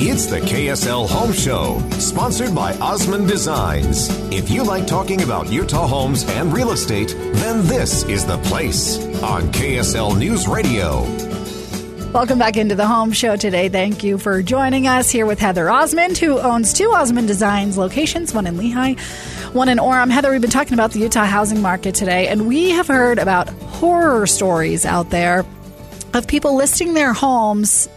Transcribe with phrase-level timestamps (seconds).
[0.00, 4.08] It's the KSL Home Show, sponsored by Osmond Designs.
[4.32, 8.96] If you like talking about Utah homes and real estate, then this is the place
[9.24, 11.02] on KSL News Radio.
[12.12, 13.68] Welcome back into the home show today.
[13.68, 18.32] Thank you for joining us here with Heather Osmond, who owns two Osmond Designs locations,
[18.32, 19.00] one in Lehi,
[19.52, 20.12] one in Orem.
[20.12, 23.48] Heather, we've been talking about the Utah housing market today, and we have heard about
[23.48, 25.44] horror stories out there
[26.14, 27.88] of people listing their homes,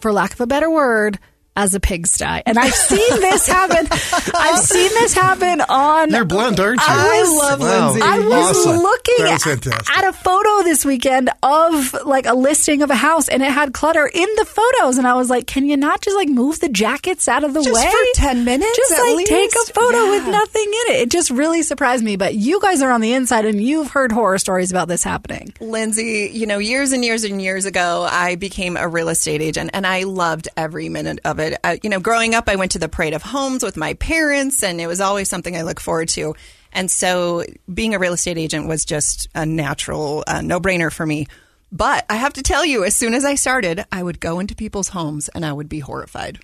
[0.00, 1.18] for lack of a better word,
[1.54, 2.42] as a pigsty.
[2.46, 3.86] And I've seen this happen.
[4.34, 6.10] I've seen this happen on.
[6.10, 6.86] You're blunt, aren't you?
[6.88, 8.00] I was, love Lindsay.
[8.02, 8.76] I was Awesome.
[8.78, 12.94] looking That at, was at a photo this weekend of like a listing of a
[12.94, 16.00] house and it had clutter in the photos and I was like, can you not
[16.00, 17.90] just like move the jackets out of the Just way?
[17.90, 19.74] for 10 minutes Just at like take a least?
[19.74, 21.00] photo with nothing in it.
[21.02, 22.16] It just really surprised me.
[22.16, 25.52] But you guys are on the inside and you've heard horror stories about this happening.
[25.60, 29.70] Lindsay, you know, years and years and years ago, I became a real estate agent
[29.74, 31.41] and I loved every minute of it.
[31.64, 34.62] Uh, you know, growing up, I went to the Parade of Homes with my parents
[34.62, 36.34] and it was always something I look forward to.
[36.72, 41.04] And so being a real estate agent was just a natural uh, no brainer for
[41.04, 41.26] me.
[41.70, 44.54] But I have to tell you, as soon as I started, I would go into
[44.54, 46.38] people's homes and I would be horrified.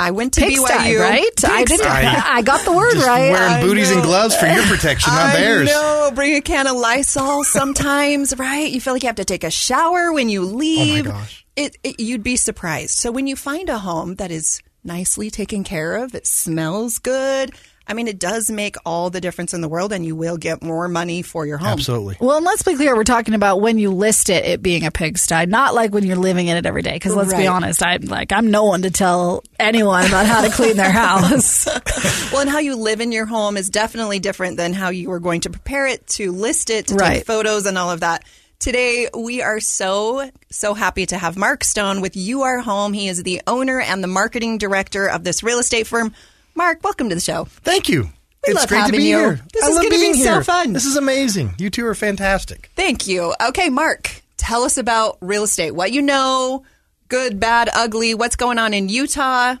[0.00, 1.44] I went to Pigsty, BYU, right?
[1.44, 1.86] I didn't.
[1.86, 3.30] I got the word Just right.
[3.30, 5.68] wearing I booties and gloves for your protection, not I theirs.
[5.68, 6.10] know.
[6.12, 8.68] Bring a can of Lysol sometimes, right?
[8.68, 11.06] You feel like you have to take a shower when you leave.
[11.06, 11.41] Oh my gosh.
[11.56, 12.98] It, it, you'd be surprised.
[12.98, 17.52] So when you find a home that is nicely taken care of, it smells good.
[17.86, 20.62] I mean, it does make all the difference in the world, and you will get
[20.62, 21.68] more money for your home.
[21.68, 22.16] Absolutely.
[22.20, 24.92] Well, and let's be clear, we're talking about when you list it, it being a
[24.92, 26.94] pigsty, not like when you're living in it every day.
[26.94, 30.50] Because let's be honest, I'm like I'm no one to tell anyone about how to
[30.50, 31.66] clean their house.
[32.32, 35.20] Well, and how you live in your home is definitely different than how you are
[35.20, 37.16] going to prepare it, to list it, to Right.
[37.16, 38.24] take photos, and all of that.
[38.62, 42.92] Today, we are so, so happy to have Mark Stone with You Are Home.
[42.92, 46.14] He is the owner and the marketing director of this real estate firm.
[46.54, 47.46] Mark, welcome to the show.
[47.46, 48.02] Thank you.
[48.02, 49.18] We it's love great to be you.
[49.18, 49.40] here.
[49.52, 50.74] This I is gonna be being so fun.
[50.74, 51.56] This is amazing.
[51.58, 52.70] You two are fantastic.
[52.76, 53.34] Thank you.
[53.48, 55.72] Okay, Mark, tell us about real estate.
[55.72, 56.62] What you know,
[57.08, 59.56] good, bad, ugly, what's going on in Utah,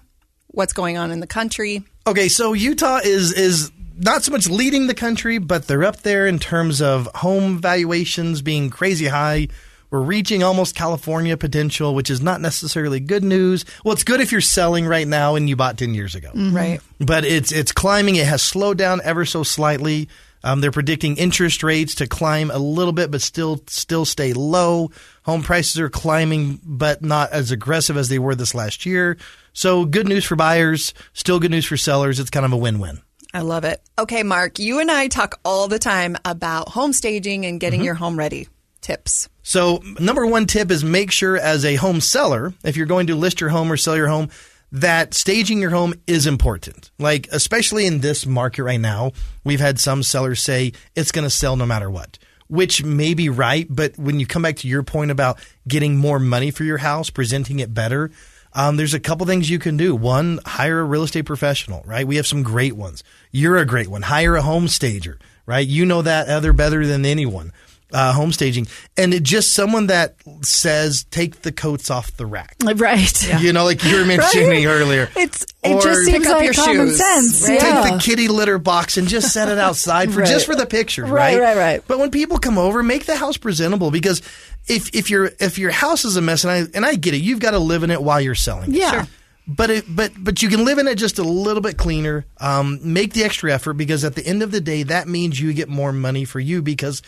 [0.46, 1.82] what's going on in the country.
[2.06, 6.26] Okay, so Utah is is not so much leading the country, but they're up there
[6.26, 9.48] in terms of home valuations being crazy high.
[9.90, 13.66] We're reaching almost California potential, which is not necessarily good news.
[13.84, 16.30] Well, it's good if you're selling right now and you bought 10 years ago.
[16.34, 16.80] Right.
[16.98, 18.16] but it's it's climbing.
[18.16, 20.08] It has slowed down ever so slightly.
[20.44, 24.90] Um, they're predicting interest rates to climb a little bit, but still still stay low.
[25.24, 29.18] Home prices are climbing, but not as aggressive as they were this last year.
[29.52, 32.18] So good news for buyers, still good news for sellers.
[32.18, 33.02] It's kind of a win-win.
[33.34, 33.80] I love it.
[33.98, 37.86] Okay, Mark, you and I talk all the time about home staging and getting mm-hmm.
[37.86, 38.48] your home ready.
[38.80, 39.28] Tips.
[39.42, 43.14] So, number one tip is make sure as a home seller, if you're going to
[43.14, 44.28] list your home or sell your home,
[44.72, 46.90] that staging your home is important.
[46.98, 49.12] Like, especially in this market right now,
[49.44, 52.18] we've had some sellers say it's going to sell no matter what,
[52.48, 53.66] which may be right.
[53.70, 55.38] But when you come back to your point about
[55.68, 58.10] getting more money for your house, presenting it better,
[58.54, 59.94] um, there's a couple things you can do.
[59.94, 62.06] One, hire a real estate professional, right?
[62.06, 63.02] We have some great ones.
[63.30, 64.02] You're a great one.
[64.02, 65.66] Hire a home stager, right?
[65.66, 67.52] You know that other better than anyone
[67.92, 68.66] uh, home staging,
[68.96, 72.56] and it just someone that says take the coats off the rack.
[72.76, 73.40] right.
[73.42, 74.66] You know, like you were mentioning Right?
[74.66, 75.08] earlier.
[75.16, 77.48] It's it Or- just seems Pick up like your common shoes, sense.
[77.48, 77.60] right?
[77.60, 77.82] Yeah.
[77.82, 80.28] Take the kitty litter box and just set it outside for Right.
[80.28, 81.40] just for the picture, Right, right?
[81.40, 81.82] right, right.
[81.86, 84.22] But when people come over, make the house presentable because
[84.68, 87.18] if if your if your house is a mess, and I and I get it,
[87.18, 88.72] you've got to live in it while you're selling.
[88.74, 88.78] it.
[88.78, 88.90] Yeah.
[88.92, 89.06] Sure.
[89.44, 92.24] But it, but but you can live in it just a little bit cleaner.
[92.38, 95.52] Um, make the extra effort because at the end of the day, that means you
[95.52, 97.02] get more money for you because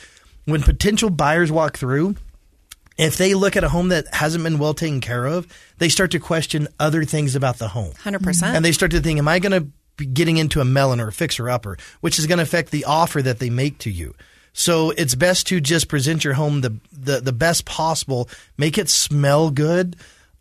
[0.44, 2.16] when potential buyers walk through,
[2.96, 5.48] If they look at a home that hasn't been well taken care of,
[5.78, 7.92] they start to question other things about the home.
[8.04, 8.54] 100%.
[8.54, 11.08] And they start to think, am I going to be getting into a melon or
[11.08, 14.14] a fixer upper, which is going to affect the offer that they make to you.
[14.52, 18.88] So it's best to just present your home the the, the best possible, make it
[18.88, 19.96] smell good,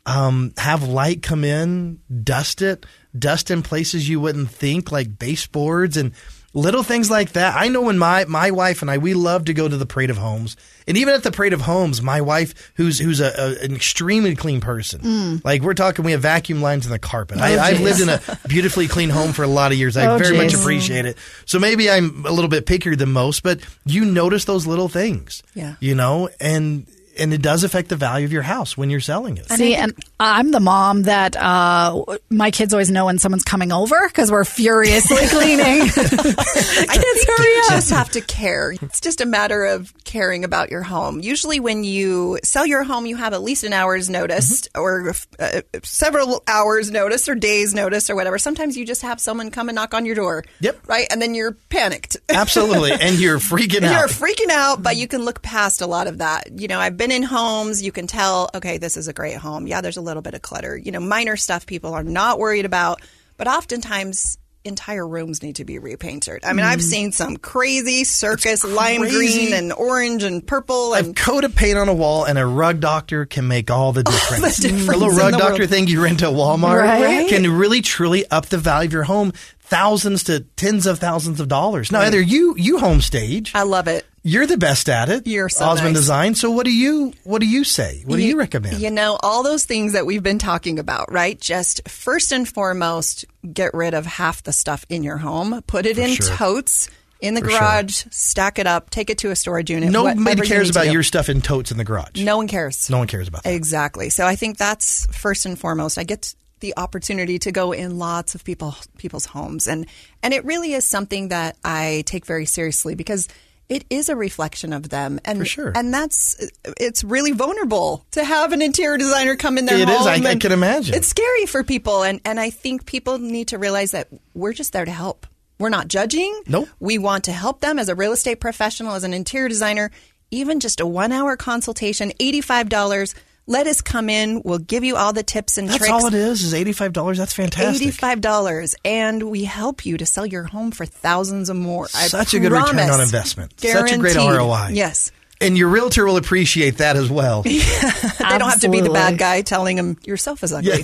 [0.05, 2.85] um, have light come in, dust it,
[3.17, 6.13] dust in places you wouldn't think, like baseboards and
[6.53, 7.55] little things like that.
[7.55, 10.09] I know when my my wife and I we love to go to the Parade
[10.09, 10.55] of Homes,
[10.87, 14.35] and even at the Parade of Homes, my wife, who's who's a, a an extremely
[14.35, 15.45] clean person, Mm.
[15.45, 17.37] like we're talking, we have vacuum lines in the carpet.
[17.39, 19.97] Oh, I, I've lived in a beautifully clean home for a lot of years.
[19.97, 21.17] I Oh, very much appreciate it.
[21.45, 25.41] So maybe I'm a little bit pickier than most, but you notice those little things,
[25.55, 25.75] Yeah.
[25.79, 26.85] you know, and
[27.17, 29.49] and it does affect the value of your house when you're selling it.
[29.49, 33.95] See, and I'm the mom that uh, my kids always know when someone's coming over
[34.07, 35.81] because we're furiously cleaning.
[35.81, 38.71] I think you just have to care.
[38.71, 41.19] It's just a matter of caring about your home.
[41.19, 45.61] Usually, when you sell your home, you have at least an hour's notice or uh,
[45.83, 48.37] several hours notice or days notice or whatever.
[48.37, 50.43] Sometimes you just have someone come and knock on your door.
[50.61, 50.87] Yep.
[50.87, 51.07] Right?
[51.11, 52.17] And then you're panicked.
[52.29, 53.91] Absolutely, and you're freaking out.
[53.91, 56.59] You're freaking out, but you can look past a lot of that.
[56.59, 59.67] You know, I've been in homes, you can tell, okay, this is a great home.
[59.67, 60.77] Yeah, there's a little bit of clutter.
[60.77, 63.01] You know, minor stuff people are not worried about,
[63.37, 66.45] but oftentimes entire rooms need to be repainted.
[66.45, 66.87] I mean, I've mm-hmm.
[66.87, 71.77] seen some crazy circus lime green and orange and purple A and coat of paint
[71.77, 74.57] on a wall and a rug doctor can make all the difference.
[74.57, 75.69] difference a little rug doctor world.
[75.69, 77.27] thing you rent at Walmart Right.
[77.27, 81.47] can really truly up the value of your home thousands to tens of thousands of
[81.47, 81.91] dollars.
[81.91, 84.05] Now, either you you home stage, I love it.
[84.23, 85.27] You're the best at it.
[85.27, 86.01] You're so Osmond nice.
[86.01, 86.35] Design.
[86.35, 88.03] So what do you what do you say?
[88.05, 88.79] What do you recommend?
[88.79, 91.39] You know, all those things that we've been talking about, right?
[91.39, 95.97] Just first and foremost, get rid of half the stuff in your home, put it
[95.97, 96.35] in sure.
[96.35, 96.89] totes
[97.19, 97.59] in the For sure.
[97.59, 99.91] garage, stack it up, take it to a storage unit.
[99.91, 102.21] Nobody cares about your stuff in totes in the garage.
[102.21, 102.89] No one cares.
[102.89, 103.53] No one cares about that.
[103.53, 104.09] Exactly.
[104.09, 105.97] So I think that's first and foremost.
[105.97, 109.85] I get the opportunity to go in lots of people people's homes and
[110.21, 113.27] and it really is something that I take very seriously because
[113.69, 115.71] it is a reflection of them and For sure.
[115.75, 116.35] and that's
[116.79, 119.97] it's really vulnerable to have an interior designer come in their It is.
[119.97, 120.95] home I- I can imagine.
[120.95, 124.73] It's scary for people and and I think people need to realize that we're just
[124.73, 125.25] there to help.
[125.59, 126.41] We're not judging.
[126.47, 126.67] Nope.
[126.79, 129.91] We want to help them as a real estate professional, as an interior designer,
[130.31, 133.13] even just a one hour consultation, $85.
[133.45, 134.41] Let us come in.
[134.43, 135.79] We'll give you all the tips and tricks.
[135.81, 136.03] That's tricks.
[136.03, 136.43] all it is.
[136.43, 137.17] Is eighty five dollars?
[137.17, 137.81] That's fantastic.
[137.81, 141.85] Eighty-five dollars, and we help you to sell your home for thousands or more.
[141.93, 143.59] I Such a good return on investment.
[143.59, 144.69] Such a great ROI.
[144.71, 145.11] Yes,
[145.43, 147.43] And your realtor will appreciate that as well.
[147.53, 147.91] Yeah,
[148.31, 150.71] they don't have to be the bad guy telling them your sofa's ugly.
[150.71, 150.77] Yeah,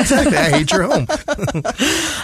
[0.00, 0.36] exactly.
[0.36, 1.06] I hate your home.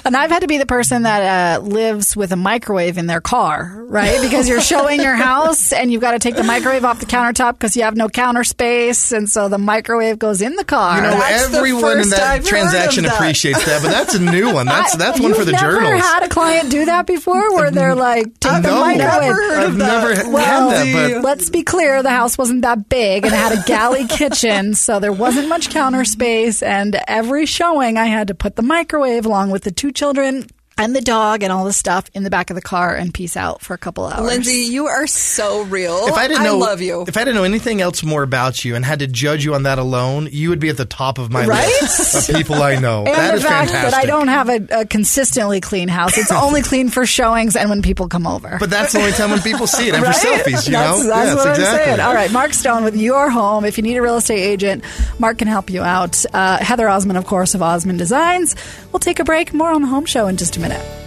[0.04, 3.20] And I've had to be the person that uh, lives with a microwave in their
[3.20, 4.20] car, right?
[4.20, 7.52] Because you're showing your house and you've got to take the microwave off the countertop
[7.52, 9.12] because you have no counter space.
[9.12, 10.96] And so the microwave goes in the car.
[10.96, 13.14] You know, That's everyone in that I've transaction that.
[13.14, 14.66] appreciates that, but that's a new one.
[14.66, 15.82] That's that's one for the journal.
[15.82, 16.02] never journals.
[16.02, 19.32] had a client do that before where they're like, take the no, microwave.
[19.52, 23.34] I've never had Well, that, but let's be clear, the house wasn't that big and
[23.34, 26.62] it had a galley kitchen, so there wasn't much counter space.
[26.62, 30.46] And every showing, I had to put the microwave along with the two children
[30.82, 33.36] and the dog and all the stuff in the back of the car and peace
[33.36, 34.26] out for a couple hours.
[34.26, 36.06] Lindsay, you are so real.
[36.08, 37.04] if I didn't know, I love you.
[37.06, 39.62] If I didn't know anything else more about you and had to judge you on
[39.62, 41.66] that alone, you would be at the top of my Right?
[41.82, 43.04] list of people I know.
[43.04, 43.90] and that the is fact fantastic.
[43.92, 46.18] that I don't have a, a consistently clean house.
[46.18, 48.56] It's only clean for showings and when people come over.
[48.58, 50.14] But that's the only time when people see it, and Right?
[50.14, 51.06] for selfies, you that's, know.
[51.06, 51.78] That's yes, what exactly.
[51.80, 52.00] I'm saying.
[52.00, 53.64] All right, Mark Stone with Your Home.
[53.64, 54.84] If you need a real estate agent,
[55.18, 56.24] Mark can help you out.
[56.34, 58.54] Uh, Heather Osmond, of course, of Osmond Designs.
[58.92, 59.52] We'll take a break.
[59.54, 60.71] More on the home show in just a minute.
[60.72, 61.01] Minnesota.